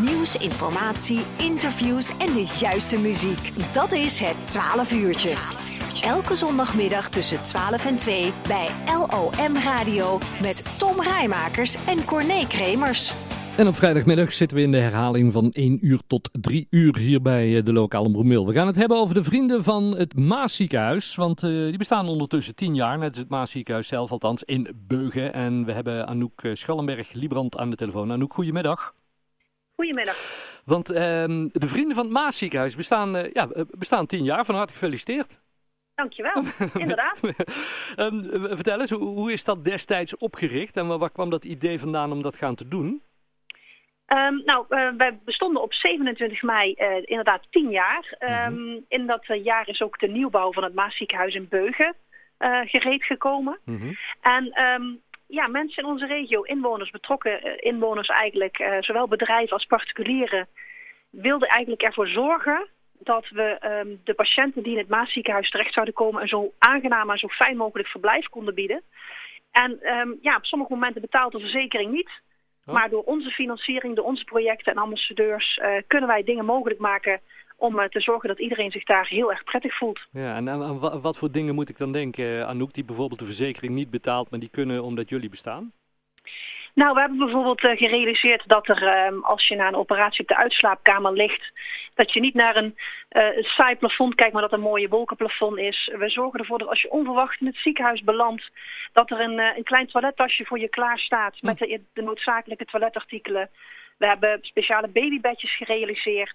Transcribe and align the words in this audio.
Nieuws, 0.00 0.36
informatie, 0.36 1.20
interviews 1.38 2.08
en 2.08 2.32
de 2.32 2.56
juiste 2.60 2.98
muziek. 2.98 3.72
Dat 3.72 3.92
is 3.92 4.20
het 4.20 4.46
12 4.46 4.92
uurtje. 4.92 5.36
Elke 6.04 6.34
zondagmiddag 6.34 7.08
tussen 7.08 7.42
12 7.42 7.86
en 7.86 7.96
2 7.96 8.32
bij 8.48 8.68
LOM 8.86 9.56
Radio 9.56 10.18
met 10.42 10.78
Tom 10.78 11.00
Rijmakers 11.00 11.84
en 11.86 12.04
Corné 12.04 12.46
Kremers. 12.46 13.14
En 13.56 13.66
op 13.66 13.74
vrijdagmiddag 13.74 14.32
zitten 14.32 14.56
we 14.56 14.62
in 14.62 14.70
de 14.70 14.78
herhaling 14.78 15.32
van 15.32 15.50
1 15.50 15.86
uur 15.86 16.00
tot 16.06 16.28
3 16.32 16.66
uur 16.70 16.96
hier 16.96 17.22
bij 17.22 17.56
eh, 17.56 17.64
de 17.64 17.72
lokale 17.72 18.10
Bromeel. 18.10 18.46
We 18.46 18.52
gaan 18.52 18.66
het 18.66 18.76
hebben 18.76 18.98
over 18.98 19.14
de 19.14 19.22
vrienden 19.22 19.62
van 19.62 19.96
het 19.96 20.16
Maasziekenhuis. 20.16 21.14
Want 21.14 21.42
uh, 21.42 21.68
die 21.68 21.78
bestaan 21.78 22.08
ondertussen 22.08 22.54
10 22.54 22.74
jaar, 22.74 22.98
net 22.98 23.08
als 23.08 23.18
het 23.18 23.28
Maasziekenhuis 23.28 23.88
zelf 23.88 24.10
althans, 24.10 24.42
in 24.42 24.68
Beugen. 24.86 25.32
En 25.32 25.64
we 25.64 25.72
hebben 25.72 26.06
Anouk 26.06 26.42
eh, 26.42 26.54
Schallenberg-Liebrand 26.54 27.56
aan 27.56 27.70
de 27.70 27.76
telefoon. 27.76 28.12
Anouk, 28.12 28.34
goedemiddag. 28.34 28.94
Goedemiddag. 29.82 30.16
Want 30.64 30.90
uh, 30.90 30.96
de 31.52 31.68
vrienden 31.68 31.94
van 31.94 32.04
het 32.04 32.12
Maasziekenhuis 32.12 32.76
bestaan, 32.76 33.16
uh, 33.16 33.32
ja, 33.32 33.48
bestaan 33.70 34.06
10 34.06 34.24
jaar. 34.24 34.44
Van 34.44 34.54
harte 34.54 34.72
gefeliciteerd. 34.72 35.40
Dankjewel, 35.94 36.42
inderdaad. 36.82 37.18
um, 37.96 38.28
vertel 38.56 38.80
eens, 38.80 38.90
hoe, 38.90 39.02
hoe, 39.02 39.32
is 39.32 39.44
dat 39.44 39.64
destijds 39.64 40.16
opgericht 40.16 40.76
en 40.76 40.98
waar 40.98 41.10
kwam 41.10 41.30
dat 41.30 41.44
idee 41.44 41.78
vandaan 41.78 42.12
om 42.12 42.22
dat 42.22 42.36
gaan 42.36 42.54
te 42.54 42.68
doen? 42.68 43.02
Um, 44.06 44.42
nou, 44.44 44.66
uh, 44.68 44.88
wij 44.96 45.18
bestonden 45.24 45.62
op 45.62 45.74
27 45.74 46.42
mei 46.42 46.74
uh, 46.78 46.96
inderdaad 47.04 47.46
10 47.50 47.70
jaar. 47.70 48.16
Um, 48.20 48.52
mm 48.52 48.58
-hmm. 48.58 48.84
In 48.88 49.06
dat 49.06 49.28
uh, 49.28 49.44
jaar 49.44 49.68
is 49.68 49.80
ook 49.80 49.98
de 49.98 50.08
nieuwbouw 50.08 50.52
van 50.52 50.62
het 50.62 50.74
Maasziekenhuis 50.74 51.34
in 51.34 51.48
Beugen 51.48 51.94
gereed 52.64 53.04
gekomen. 53.04 53.58
Mm 53.64 53.78
-hmm. 53.78 53.96
En 54.20 54.52
ja, 55.32 55.46
mensen 55.46 55.82
in 55.82 55.88
onze 55.88 56.06
regio, 56.06 56.42
inwoners, 56.42 56.90
betrokken 56.90 57.60
inwoners 57.60 58.08
eigenlijk, 58.08 58.76
zowel 58.80 59.08
bedrijven 59.08 59.52
als 59.52 59.64
particulieren, 59.64 60.48
wilden 61.10 61.48
eigenlijk 61.48 61.82
ervoor 61.82 62.08
zorgen 62.08 62.68
dat 62.98 63.28
we 63.28 63.58
de 64.04 64.14
patiënten 64.14 64.62
die 64.62 64.72
in 64.72 64.78
het 64.78 64.88
Maasziekenhuis 64.88 65.50
terecht 65.50 65.72
zouden 65.72 65.94
komen 65.94 66.22
een 66.22 66.28
zo 66.28 66.52
aangenaam 66.58 67.10
en 67.10 67.18
zo 67.18 67.28
fijn 67.28 67.56
mogelijk 67.56 67.88
verblijf 67.88 68.26
konden 68.26 68.54
bieden. 68.54 68.82
En 69.50 69.78
ja, 70.22 70.36
op 70.36 70.44
sommige 70.44 70.72
momenten 70.72 71.00
betaalt 71.00 71.32
de 71.32 71.40
verzekering 71.40 71.92
niet. 71.92 72.10
Oh. 72.66 72.74
Maar 72.74 72.90
door 72.90 73.02
onze 73.02 73.30
financiering, 73.30 73.96
door 73.96 74.04
onze 74.04 74.24
projecten 74.24 74.72
en 74.72 74.82
ambassadeurs 74.82 75.58
uh, 75.62 75.68
kunnen 75.86 76.08
wij 76.08 76.22
dingen 76.22 76.44
mogelijk 76.44 76.80
maken 76.80 77.20
om 77.56 77.78
uh, 77.78 77.84
te 77.84 78.00
zorgen 78.00 78.28
dat 78.28 78.40
iedereen 78.40 78.70
zich 78.70 78.84
daar 78.84 79.06
heel 79.08 79.30
erg 79.30 79.44
prettig 79.44 79.76
voelt. 79.76 80.00
Ja, 80.12 80.36
en 80.36 80.48
aan, 80.48 80.62
aan 80.62 81.00
wat 81.00 81.18
voor 81.18 81.30
dingen 81.30 81.54
moet 81.54 81.68
ik 81.68 81.78
dan 81.78 81.92
denken, 81.92 82.46
Anouk, 82.46 82.74
die 82.74 82.84
bijvoorbeeld 82.84 83.20
de 83.20 83.26
verzekering 83.26 83.74
niet 83.74 83.90
betaalt, 83.90 84.30
maar 84.30 84.40
die 84.40 84.50
kunnen 84.50 84.82
omdat 84.82 85.08
jullie 85.08 85.28
bestaan? 85.28 85.72
Nou, 86.74 86.94
we 86.94 87.00
hebben 87.00 87.18
bijvoorbeeld 87.18 87.64
uh, 87.64 87.76
gerealiseerd 87.76 88.42
dat 88.46 88.68
er, 88.68 89.06
um, 89.06 89.24
als 89.24 89.48
je 89.48 89.56
na 89.56 89.68
een 89.68 89.74
operatie 89.74 90.20
op 90.20 90.28
de 90.28 90.36
uitslaapkamer 90.36 91.12
ligt, 91.12 91.52
dat 91.94 92.12
je 92.12 92.20
niet 92.20 92.34
naar 92.34 92.56
een 92.56 92.76
uh, 93.10 93.44
saai 93.44 93.76
plafond 93.76 94.14
kijkt, 94.14 94.32
maar 94.32 94.42
dat 94.42 94.52
een 94.52 94.60
mooie 94.60 94.88
wolkenplafond 94.88 95.58
is. 95.58 95.92
We 95.98 96.08
zorgen 96.08 96.40
ervoor 96.40 96.58
dat 96.58 96.68
als 96.68 96.82
je 96.82 96.90
onverwacht 96.90 97.40
in 97.40 97.46
het 97.46 97.56
ziekenhuis 97.56 98.02
belandt, 98.02 98.50
dat 98.92 99.10
er 99.10 99.20
een, 99.20 99.38
uh, 99.38 99.56
een 99.56 99.64
klein 99.64 99.86
toilettasje 99.86 100.44
voor 100.44 100.58
je 100.58 100.68
klaar 100.68 100.98
staat 100.98 101.42
met 101.42 101.58
de, 101.58 101.80
de 101.92 102.02
noodzakelijke 102.02 102.64
toiletartikelen. 102.64 103.50
We 103.98 104.06
hebben 104.06 104.38
speciale 104.42 104.88
babybedjes 104.88 105.56
gerealiseerd. 105.56 106.34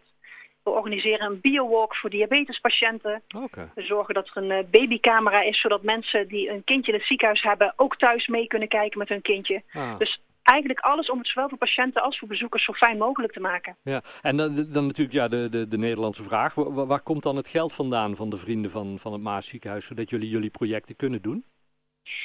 We 0.64 0.70
organiseren 0.70 1.26
een 1.26 1.42
biowalk 1.42 1.96
voor 1.96 2.10
diabetespatiënten. 2.10 3.22
Okay. 3.36 3.70
We 3.76 3.82
zorgen 3.82 4.14
dat 4.14 4.28
er 4.28 4.44
een 4.44 4.52
uh, 4.52 4.70
babycamera 4.72 5.42
is, 5.42 5.62
zodat 5.62 5.84
mensen 5.84 6.28
die 6.28 6.50
een 6.50 6.64
kindje 6.64 6.92
in 6.92 6.98
het 6.98 7.08
ziekenhuis 7.08 7.42
hebben 7.42 7.74
ook 7.76 7.98
thuis 7.98 8.28
mee 8.28 8.48
kunnen 8.48 8.68
kijken 8.68 9.00
met 9.00 9.10
hun 9.10 9.22
kindje. 9.22 9.62
Ah. 9.74 9.98
Dus 9.98 10.20
eigenlijk 10.48 10.80
alles 10.80 11.10
om 11.10 11.18
het 11.18 11.28
zowel 11.28 11.50
voor 11.50 11.58
patiënten 11.58 12.02
als 12.02 12.20
voor 12.20 12.28
bezoekers 12.28 12.66
zo 12.66 12.74
fijn 12.74 12.98
mogelijk 12.98 13.34
te 13.34 13.40
maken. 13.40 13.76
Ja, 13.84 14.02
en 14.22 14.38
dan, 14.38 14.72
dan 14.72 14.86
natuurlijk 14.86 15.18
ja, 15.18 15.28
de, 15.28 15.48
de, 15.50 15.68
de 15.68 15.78
Nederlandse 15.78 16.24
vraag. 16.24 16.54
Waar, 16.54 16.88
waar, 16.88 17.02
komt 17.02 17.24
dan 17.24 17.36
het 17.36 17.48
geld 17.48 17.74
vandaan 17.74 18.16
van 18.16 18.30
de 18.30 18.38
vrienden 18.38 18.72
van, 18.72 19.00
van 19.00 19.14
het 19.14 19.22
Maasziekenhuis, 19.22 19.86
zodat 19.86 20.10
jullie 20.10 20.30
jullie 20.30 20.50
projecten 20.50 20.96
kunnen 20.96 21.22
doen? 21.22 21.46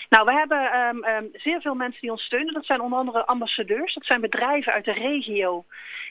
Nou, 0.08 0.24
we 0.24 0.32
hebben 0.32 0.78
um, 0.78 1.04
um, 1.04 1.28
zeer 1.32 1.60
veel 1.60 1.74
mensen 1.74 2.00
die 2.00 2.10
ons 2.10 2.22
steunen. 2.22 2.54
Dat 2.54 2.64
zijn 2.64 2.80
onder 2.80 2.98
andere 2.98 3.26
ambassadeurs. 3.26 3.94
Dat 3.94 4.04
zijn 4.04 4.20
bedrijven 4.20 4.72
uit 4.72 4.84
de 4.84 4.92
regio 4.92 5.64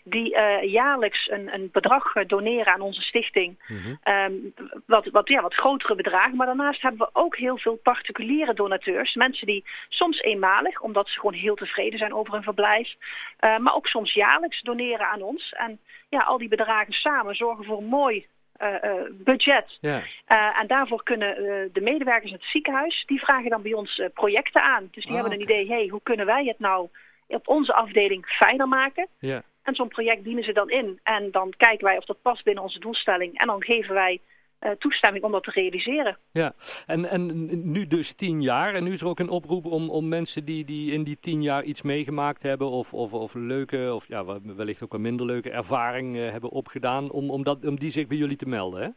die 0.03 0.35
uh, 0.35 0.63
jaarlijks 0.63 1.29
een, 1.29 1.53
een 1.53 1.69
bedrag 1.71 2.13
doneren 2.13 2.73
aan 2.73 2.81
onze 2.81 3.01
stichting. 3.01 3.59
Mm 3.67 3.77
-hmm. 3.77 4.13
um, 4.13 4.53
wat, 4.85 5.05
wat, 5.05 5.27
ja, 5.27 5.41
wat 5.41 5.53
grotere 5.53 5.95
bedragen. 5.95 6.35
Maar 6.35 6.45
daarnaast 6.45 6.81
hebben 6.81 6.99
we 6.99 7.19
ook 7.19 7.37
heel 7.37 7.57
veel 7.57 7.75
particuliere 7.75 8.53
donateurs. 8.53 9.13
Mensen 9.13 9.47
die 9.47 9.65
soms 9.89 10.21
eenmalig, 10.21 10.81
omdat 10.81 11.09
ze 11.09 11.19
gewoon 11.19 11.39
heel 11.39 11.55
tevreden 11.55 11.99
zijn 11.99 12.13
over 12.13 12.33
hun 12.33 12.43
verblijf. 12.43 12.93
Uh, 13.39 13.57
maar 13.57 13.75
ook 13.75 13.87
soms 13.87 14.13
jaarlijks 14.13 14.61
doneren 14.61 15.07
aan 15.07 15.21
ons. 15.21 15.53
En 15.53 15.79
ja, 16.09 16.19
al 16.19 16.37
die 16.37 16.47
bedragen 16.47 16.93
samen 16.93 17.35
zorgen 17.35 17.65
voor 17.65 17.77
een 17.77 17.85
mooi 17.85 18.25
uh, 18.61 18.93
budget. 19.11 19.77
Ja. 19.81 19.97
Uh, 20.27 20.59
en 20.59 20.67
daarvoor 20.67 21.03
kunnen 21.03 21.35
de 21.73 21.81
medewerkers 21.81 22.31
in 22.31 22.37
het 22.37 22.47
ziekenhuis, 22.51 23.03
die 23.05 23.19
vragen 23.19 23.49
dan 23.49 23.61
bij 23.61 23.73
ons 23.73 24.01
projecten 24.13 24.63
aan. 24.63 24.87
Dus 24.91 25.03
die 25.03 25.15
Ah, 25.15 25.21
hebben 25.21 25.33
een 25.33 25.43
idee, 25.43 25.67
hey, 25.67 25.87
hoe 25.87 26.01
kunnen 26.03 26.25
wij 26.25 26.45
het 26.45 26.59
nou 26.59 26.89
op 27.27 27.47
onze 27.47 27.73
afdeling 27.73 28.25
fijner 28.25 28.67
maken? 28.67 29.07
Ja. 29.19 29.43
En 29.63 29.75
zo'n 29.75 29.87
project 29.87 30.23
dienen 30.23 30.43
ze 30.43 30.53
dan 30.53 30.69
in. 30.69 30.99
En 31.03 31.31
dan 31.31 31.53
kijken 31.57 31.85
wij 31.85 31.97
of 31.97 32.05
dat 32.05 32.21
past 32.21 32.43
binnen 32.43 32.63
onze 32.63 32.79
doelstelling. 32.79 33.37
En 33.37 33.47
dan 33.47 33.63
geven 33.63 33.93
wij 33.93 34.19
uh, 34.61 34.71
toestemming 34.71 35.23
om 35.23 35.31
dat 35.31 35.43
te 35.43 35.51
realiseren. 35.51 36.17
Ja, 36.31 36.53
en, 36.85 37.09
en 37.09 37.71
nu 37.71 37.87
dus 37.87 38.13
tien 38.13 38.41
jaar. 38.41 38.73
En 38.73 38.83
nu 38.83 38.91
is 38.91 39.01
er 39.01 39.07
ook 39.07 39.19
een 39.19 39.29
oproep 39.29 39.65
om, 39.65 39.89
om 39.89 40.07
mensen 40.07 40.45
die, 40.45 40.65
die 40.65 40.91
in 40.91 41.03
die 41.03 41.19
tien 41.19 41.41
jaar 41.41 41.63
iets 41.63 41.81
meegemaakt 41.81 42.43
hebben... 42.43 42.67
of, 42.67 42.93
of, 42.93 43.13
of 43.13 43.33
leuke, 43.33 43.93
of 43.93 44.07
ja, 44.07 44.41
wellicht 44.41 44.83
ook 44.83 44.93
een 44.93 45.01
minder 45.01 45.25
leuke 45.25 45.49
ervaring 45.49 46.15
uh, 46.15 46.31
hebben 46.31 46.49
opgedaan... 46.49 47.11
Om, 47.11 47.29
om, 47.29 47.43
dat, 47.43 47.65
om 47.65 47.79
die 47.79 47.91
zich 47.91 48.07
bij 48.07 48.17
jullie 48.17 48.37
te 48.37 48.47
melden, 48.47 48.81
hè? 48.81 48.89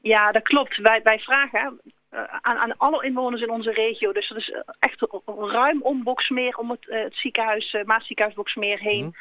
Ja, 0.00 0.32
dat 0.32 0.42
klopt. 0.42 0.76
Wij, 0.76 1.02
wij 1.02 1.18
vragen 1.18 1.80
uh, 2.10 2.20
aan, 2.40 2.56
aan 2.56 2.76
alle 2.76 3.04
inwoners 3.04 3.42
in 3.42 3.50
onze 3.50 3.70
regio... 3.70 4.12
dus 4.12 4.28
dat 4.28 4.38
is 4.38 4.54
echt 4.78 5.06
ruim 5.36 5.82
om 5.82 6.02
Boksmeer, 6.02 6.56
om 6.56 6.70
het, 6.70 6.86
het 6.88 7.14
ziekenhuis, 7.16 7.76
Maasziekenhuis 7.84 8.36
Boksmeer 8.36 8.78
heen... 8.78 9.04
Mm. 9.04 9.14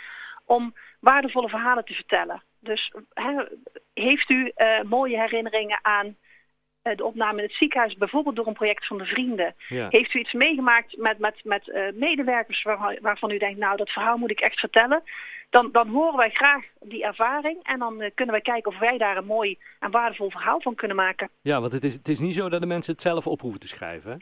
Om 0.48 0.74
waardevolle 1.00 1.50
verhalen 1.50 1.86
te 1.86 1.94
vertellen. 1.94 2.44
Dus 2.60 2.94
he, 3.14 3.46
heeft 3.94 4.30
u 4.30 4.52
uh, 4.56 4.82
mooie 4.82 5.20
herinneringen 5.20 5.80
aan 5.82 6.06
uh, 6.84 6.96
de 6.96 7.06
opname 7.06 7.38
in 7.38 7.44
het 7.44 7.58
ziekenhuis, 7.58 7.94
bijvoorbeeld 7.94 8.36
door 8.36 8.48
een 8.48 8.54
project 8.54 8.88
van 8.88 8.98
de 8.98 9.06
vrienden? 9.06 9.56
Ja. 9.68 9.88
Heeft 9.90 10.14
u 10.14 10.20
iets 10.20 10.34
meegemaakt 10.34 10.98
met, 10.98 11.20
met, 11.20 11.44
met 11.44 11.68
uh, 11.68 11.92
medewerkers 11.94 12.64
waar, 12.64 12.98
waarvan 13.02 13.32
u 13.32 13.38
denkt, 13.38 13.60
nou 13.60 13.78
dat 13.78 13.90
verhaal 13.90 14.18
moet 14.18 14.32
ik 14.32 14.40
echt 14.40 14.60
vertellen? 14.60 15.04
Dan, 15.50 15.72
dan 15.72 15.88
horen 15.88 16.18
wij 16.18 16.30
graag 16.30 16.66
die 16.80 17.04
ervaring 17.04 17.64
en 17.64 17.80
dan 17.80 18.12
kunnen 18.14 18.34
wij 18.34 18.44
kijken 18.44 18.72
of 18.72 18.80
wij 18.80 18.98
daar 18.98 19.18
een 19.18 19.26
mooi 19.26 19.58
en 19.80 19.92
waardevol 19.92 20.30
verhaal 20.30 20.62
van 20.62 20.76
kunnen 20.76 20.98
maken. 20.98 21.30
Ja, 21.42 21.60
want 21.62 21.72
het 21.72 21.84
is, 21.84 21.94
het 21.94 22.08
is 22.08 22.20
niet 22.20 22.36
zo 22.36 22.50
dat 22.50 22.62
de 22.62 22.68
mensen 22.68 22.94
het 22.94 23.02
zelf 23.02 23.28
op 23.28 23.42
hoeven 23.42 23.60
te 23.60 23.68
schrijven, 23.68 24.12
hè? 24.12 24.18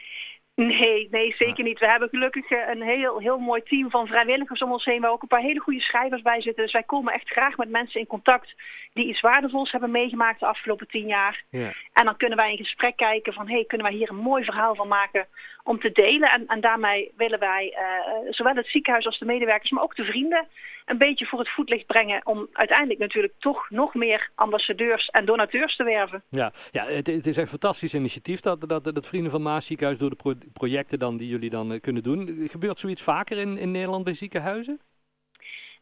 Nee, 0.55 1.07
nee, 1.11 1.35
zeker 1.37 1.63
niet. 1.63 1.79
We 1.79 1.87
hebben 1.87 2.09
gelukkig 2.09 2.49
een 2.49 2.81
heel, 2.81 3.19
heel 3.19 3.37
mooi 3.37 3.63
team 3.63 3.89
van 3.89 4.07
vrijwilligers 4.07 4.61
om 4.61 4.71
ons 4.71 4.85
heen, 4.85 5.01
waar 5.01 5.11
ook 5.11 5.21
een 5.21 5.27
paar 5.27 5.41
hele 5.41 5.59
goede 5.59 5.81
schrijvers 5.81 6.21
bij 6.21 6.41
zitten. 6.41 6.63
Dus 6.63 6.73
wij 6.73 6.83
komen 6.83 7.13
echt 7.13 7.29
graag 7.29 7.57
met 7.57 7.69
mensen 7.69 7.99
in 7.99 8.07
contact 8.07 8.53
die 8.93 9.07
iets 9.07 9.21
waardevols 9.21 9.71
hebben 9.71 9.91
meegemaakt 9.91 10.39
de 10.39 10.45
afgelopen 10.45 10.87
tien 10.87 11.07
jaar. 11.07 11.43
Ja. 11.49 11.73
En 11.93 12.05
dan 12.05 12.17
kunnen 12.17 12.37
wij 12.37 12.51
in 12.51 12.57
gesprek 12.57 12.95
kijken 12.95 13.33
van, 13.33 13.47
hé, 13.47 13.53
hey, 13.53 13.65
kunnen 13.65 13.87
wij 13.87 13.95
hier 13.95 14.09
een 14.09 14.15
mooi 14.15 14.43
verhaal 14.43 14.75
van 14.75 14.87
maken 14.87 15.27
om 15.65 15.79
te 15.79 15.91
delen. 15.91 16.31
En, 16.31 16.47
en 16.47 16.61
daarmee 16.61 17.11
willen 17.17 17.39
wij 17.39 17.77
uh, 17.77 18.31
zowel 18.31 18.55
het 18.55 18.67
ziekenhuis 18.67 19.05
als 19.05 19.19
de 19.19 19.25
medewerkers, 19.25 19.71
maar 19.71 19.83
ook 19.83 19.95
de 19.95 20.03
vrienden, 20.03 20.47
een 20.85 20.97
beetje 20.97 21.25
voor 21.25 21.39
het 21.39 21.49
voetlicht 21.49 21.85
brengen 21.85 22.21
om 22.23 22.47
uiteindelijk 22.53 22.99
natuurlijk 22.99 23.33
toch 23.39 23.69
nog 23.69 23.93
meer 23.93 24.29
ambassadeurs 24.35 25.07
en 25.07 25.25
donateurs 25.25 25.75
te 25.75 25.83
werven. 25.83 26.23
Ja, 26.29 26.51
ja 26.71 26.85
het, 26.85 27.27
is 27.27 27.37
een 27.37 27.47
fantastisch 27.47 27.93
initiatief 27.93 28.39
dat, 28.39 28.69
dat, 28.69 28.83
dat 28.83 29.07
Vrienden 29.07 29.31
van 29.31 29.41
Maas 29.41 29.65
ziekenhuis 29.65 29.97
door 29.97 30.09
de 30.09 30.15
pro 30.15 30.33
projecten 30.53 30.99
dan, 30.99 31.17
die 31.17 31.27
jullie 31.27 31.49
dan 31.49 31.71
uh, 31.71 31.81
kunnen 31.81 32.03
doen. 32.03 32.47
Gebeurt 32.51 32.79
zoiets 32.79 33.01
vaker 33.01 33.37
in, 33.37 33.57
in 33.57 33.71
Nederland 33.71 34.03
bij 34.03 34.13
ziekenhuizen? 34.13 34.79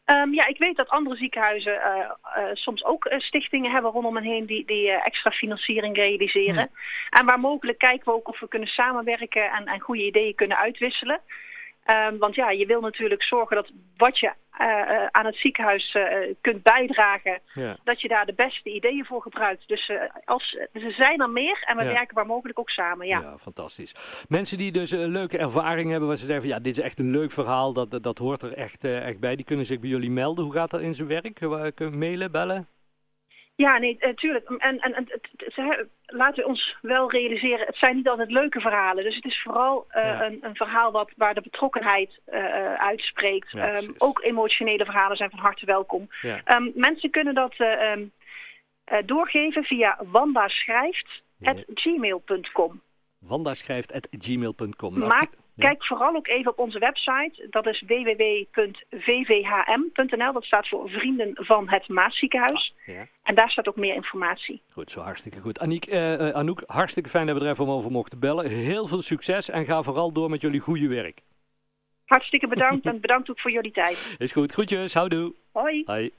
Um, 0.06 0.34
ja, 0.34 0.48
ik 0.48 0.58
weet 0.58 0.76
dat 0.76 0.90
andere 0.90 1.16
ziekenhuizen 1.16 1.74
uh, 1.74 2.12
uh, 2.38 2.50
soms 2.54 2.84
ook 2.84 3.06
uh, 3.06 3.20
stichtingen 3.20 3.72
hebben 3.72 3.92
rondom 3.92 4.16
hen 4.16 4.24
heen 4.24 4.46
die, 4.46 4.66
die 4.66 4.92
extra 4.92 5.32
financiering 5.32 5.96
realiseren. 5.96 6.70
Hmm. 6.70 7.20
En 7.20 7.26
waar 7.26 7.40
mogelijk 7.40 7.78
kijken 7.78 8.06
we 8.06 8.12
ook 8.12 8.28
of 8.28 8.40
we 8.40 8.48
kunnen 8.48 8.68
samenwerken 8.68 9.52
en, 9.52 9.66
en 9.66 9.80
goede 9.80 10.06
ideeën 10.06 10.36
kunnen 10.36 10.58
uitwisselen. 10.58 11.22
Um, 11.86 12.18
want 12.18 12.36
ja, 12.36 12.50
je 12.50 12.66
wil 12.66 12.82
natuurlijk 12.82 13.24
zorgen 13.24 13.56
dat 13.56 13.72
wat 13.98 14.20
je 14.20 14.34
uh, 14.60 15.06
aan 15.12 15.26
het 15.26 15.36
ziekenhuis 15.36 15.94
uh, 15.96 16.34
kunt 16.42 16.64
bijdragen, 16.64 17.40
ja. 17.54 17.78
dat 17.84 18.02
je 18.02 18.08
daar 18.08 18.26
de 18.26 18.34
beste 18.34 18.70
ideeën 18.70 19.06
voor 19.06 19.22
gebruikt. 19.22 19.68
Dus, 19.68 19.90
uh, 19.90 20.02
als, 20.26 20.58
dus 20.72 20.84
er 20.84 20.92
zijn 20.92 21.22
er 21.22 21.30
meer 21.30 21.64
en 21.66 21.78
we 21.78 21.84
Ja. 21.84 21.92
werken 21.92 22.16
waar 22.16 22.26
mogelijk 22.26 22.60
ook 22.60 22.70
samen. 22.70 23.08
Ja. 23.08 23.20
Ja, 23.22 23.38
fantastisch. 23.38 23.96
Mensen 24.28 24.58
die 24.58 24.72
dus 24.72 24.92
een 24.92 25.12
leuke 25.12 25.38
ervaring 25.38 25.90
hebben, 25.90 26.08
waar 26.08 26.18
ze 26.18 26.26
zeggen 26.26 26.42
van 26.46 26.54
ja, 26.54 26.60
dit 26.64 26.78
is 26.78 26.84
echt 26.84 27.00
een 27.00 27.12
leuk 27.12 27.32
verhaal, 27.32 27.74
dat, 27.74 28.04
dat 28.04 28.18
hoort 28.18 28.42
er 28.42 28.54
echt, 28.54 28.84
eh, 28.84 29.08
echt 29.08 29.20
bij, 29.20 29.36
die 29.36 29.46
kunnen 29.46 29.66
zich 29.66 29.80
bij 29.80 29.90
jullie 29.90 30.12
melden. 30.12 30.44
Hoe 30.44 30.54
gaat 30.54 30.72
dat 30.72 30.82
in 30.82 30.96
zijn 30.96 31.08
werk? 31.08 31.36
Kunnen 31.76 31.98
mailen, 31.98 32.32
bellen? 32.32 32.68
Ja, 33.56 33.78
nee, 33.78 33.98
tuurlijk. 34.16 34.50
En, 34.50 34.80
en, 34.80 34.94
en 34.94 35.08
het, 35.08 35.30
laten 36.06 36.44
we 36.44 36.50
ons 36.50 36.76
wel 36.82 37.12
realiseren, 37.12 37.66
het 37.66 37.78
zijn 37.78 37.96
niet 37.96 38.08
altijd 38.08 38.32
leuke 38.32 38.60
verhalen. 38.60 39.04
Dus 39.04 39.16
het 39.16 39.26
is 39.26 39.42
vooral 39.42 39.86
een, 39.90 40.38
een, 40.42 40.56
verhaal 40.56 40.92
wat, 40.92 41.12
waar 41.16 41.34
de 41.34 41.42
betrokkenheid 41.42 42.20
uitspreekt. 42.78 43.52
Ja, 43.52 43.78
um, 43.78 43.96
ook 43.98 44.22
emotionele 44.22 44.86
verhalen 44.86 45.18
zijn 45.18 45.30
van 45.30 45.40
harte 45.40 45.66
welkom. 45.66 46.10
Um, 46.46 46.72
mensen 46.76 47.10
kunnen 47.10 47.34
dat 47.34 47.56
um, 47.60 48.12
doorgeven 49.06 49.64
via 49.64 50.00
wandaschrijft.gmail.com. 50.06 52.82
Wandaschrijft.gmail.com. 53.20 54.98
Nou, 54.98 55.08
maar 55.08 55.28
kijk 55.58 55.86
vooral 55.86 56.16
ook 56.16 56.28
even 56.28 56.52
op 56.52 56.60
onze 56.60 56.80
website. 56.80 57.48
Dat 57.50 57.66
is 57.68 57.84
www.vvhm.nl. 57.88 58.74
Dat 60.34 60.44
staat 60.44 60.68
voor 60.68 60.90
Vrienden 60.90 61.32
van 61.36 61.70
het 61.70 61.88
Maasziekenhuis. 61.88 62.74
Ah, 62.80 62.96
ja. 62.96 63.08
En 63.24 63.36
daar 63.36 63.50
staat 63.50 63.68
ook 63.68 63.76
meer 63.76 63.96
informatie. 63.96 64.62
Goed, 64.72 64.92
zo 64.92 65.00
hartstikke 65.02 65.40
goed. 65.40 65.60
Aniek, 65.60 65.88
uh, 65.88 66.30
Anouk, 66.30 66.64
hartstikke 66.66 67.10
fijn 67.10 67.28
dat 67.28 67.38
we 67.38 67.44
er 67.44 67.50
even 67.50 67.68
over 67.68 67.92
mochten 67.92 68.20
bellen. 68.20 68.50
Heel 68.50 68.88
veel 68.88 69.02
succes 69.02 69.50
en 69.50 69.66
ga 69.66 69.82
vooral 69.82 70.12
door 70.12 70.30
met 70.30 70.42
jullie 70.42 70.60
goede 70.60 70.88
werk. 70.88 71.22
Hartstikke 72.06 72.48
bedankt 72.48 72.86
en 72.86 73.02
bedankt 73.02 73.30
ook 73.30 73.40
voor 73.40 73.52
jullie 73.52 73.72
tijd. 73.72 74.16
Is 74.18 74.32
goed. 74.32 74.52
Groetjes. 74.52 74.94
Houdoe. 74.94 75.34
Hoi. 75.52 75.84
Hoi. 75.86 76.12